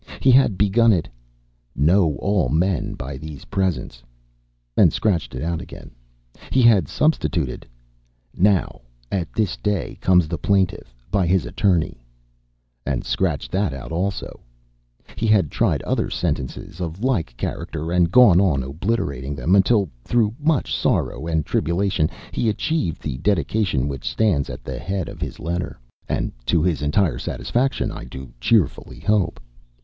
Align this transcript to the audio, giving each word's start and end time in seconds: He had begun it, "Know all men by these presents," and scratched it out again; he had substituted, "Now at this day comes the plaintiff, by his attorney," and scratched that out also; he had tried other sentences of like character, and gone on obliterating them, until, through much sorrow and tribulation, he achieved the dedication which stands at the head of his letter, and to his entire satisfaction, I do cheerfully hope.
He 0.19 0.31
had 0.31 0.57
begun 0.57 0.91
it, 0.93 1.07
"Know 1.75 2.15
all 2.15 2.49
men 2.49 2.95
by 2.95 3.17
these 3.17 3.45
presents," 3.45 4.01
and 4.75 4.91
scratched 4.91 5.35
it 5.35 5.43
out 5.43 5.61
again; 5.61 5.91
he 6.49 6.63
had 6.63 6.87
substituted, 6.87 7.67
"Now 8.35 8.81
at 9.11 9.31
this 9.31 9.57
day 9.57 9.99
comes 10.01 10.27
the 10.27 10.39
plaintiff, 10.39 10.95
by 11.11 11.27
his 11.27 11.45
attorney," 11.45 12.03
and 12.83 13.05
scratched 13.05 13.51
that 13.51 13.75
out 13.75 13.91
also; 13.91 14.39
he 15.17 15.27
had 15.27 15.51
tried 15.51 15.83
other 15.83 16.09
sentences 16.09 16.81
of 16.81 17.03
like 17.03 17.37
character, 17.37 17.91
and 17.91 18.09
gone 18.11 18.41
on 18.41 18.63
obliterating 18.63 19.35
them, 19.35 19.55
until, 19.55 19.87
through 20.03 20.33
much 20.39 20.73
sorrow 20.75 21.27
and 21.27 21.45
tribulation, 21.45 22.09
he 22.31 22.49
achieved 22.49 23.03
the 23.03 23.19
dedication 23.19 23.87
which 23.87 24.09
stands 24.09 24.49
at 24.49 24.63
the 24.63 24.79
head 24.79 25.07
of 25.07 25.21
his 25.21 25.39
letter, 25.39 25.79
and 26.09 26.31
to 26.47 26.63
his 26.63 26.81
entire 26.81 27.19
satisfaction, 27.19 27.91
I 27.91 28.03
do 28.05 28.33
cheerfully 28.39 28.99
hope. 28.99 29.39